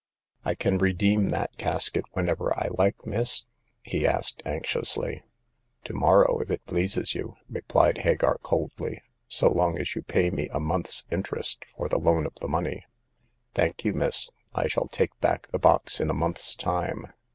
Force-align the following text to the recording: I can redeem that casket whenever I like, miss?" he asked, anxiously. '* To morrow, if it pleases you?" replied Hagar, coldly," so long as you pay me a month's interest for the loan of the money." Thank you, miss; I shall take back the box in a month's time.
I 0.43 0.55
can 0.55 0.79
redeem 0.79 1.29
that 1.29 1.55
casket 1.59 2.05
whenever 2.13 2.57
I 2.57 2.69
like, 2.71 3.05
miss?" 3.05 3.43
he 3.91 4.07
asked, 4.07 4.41
anxiously. 4.47 5.21
'* 5.53 5.83
To 5.85 5.93
morrow, 5.93 6.39
if 6.39 6.49
it 6.49 6.65
pleases 6.65 7.13
you?" 7.13 7.35
replied 7.51 7.99
Hagar, 7.99 8.39
coldly," 8.39 9.03
so 9.27 9.51
long 9.51 9.77
as 9.77 9.93
you 9.93 10.01
pay 10.01 10.31
me 10.31 10.49
a 10.51 10.59
month's 10.59 11.05
interest 11.11 11.65
for 11.77 11.87
the 11.87 11.99
loan 11.99 12.25
of 12.25 12.33
the 12.41 12.47
money." 12.47 12.83
Thank 13.53 13.85
you, 13.85 13.93
miss; 13.93 14.31
I 14.55 14.65
shall 14.65 14.87
take 14.87 15.15
back 15.19 15.49
the 15.49 15.59
box 15.59 15.99
in 16.01 16.09
a 16.09 16.15
month's 16.15 16.55
time. 16.55 17.05